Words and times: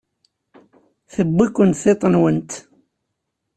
Tewwi-kent 1.13 1.79
tiṭ-nwent. 1.81 2.51